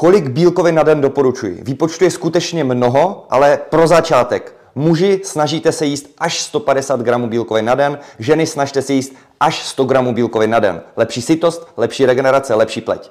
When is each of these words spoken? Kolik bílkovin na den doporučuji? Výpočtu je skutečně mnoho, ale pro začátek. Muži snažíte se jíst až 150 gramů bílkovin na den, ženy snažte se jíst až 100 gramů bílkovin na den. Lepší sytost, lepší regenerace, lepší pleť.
Kolik 0.00 0.28
bílkovin 0.28 0.74
na 0.74 0.82
den 0.82 1.00
doporučuji? 1.00 1.60
Výpočtu 1.62 2.04
je 2.04 2.10
skutečně 2.10 2.64
mnoho, 2.64 3.26
ale 3.30 3.58
pro 3.70 3.86
začátek. 3.86 4.54
Muži 4.74 5.20
snažíte 5.24 5.72
se 5.72 5.86
jíst 5.86 6.06
až 6.18 6.40
150 6.40 7.00
gramů 7.00 7.28
bílkovin 7.28 7.64
na 7.64 7.74
den, 7.74 7.98
ženy 8.18 8.46
snažte 8.46 8.82
se 8.82 8.92
jíst 8.92 9.12
až 9.40 9.62
100 9.62 9.84
gramů 9.84 10.14
bílkovin 10.14 10.50
na 10.50 10.58
den. 10.58 10.82
Lepší 10.96 11.22
sytost, 11.22 11.68
lepší 11.76 12.06
regenerace, 12.06 12.54
lepší 12.54 12.80
pleť. 12.80 13.10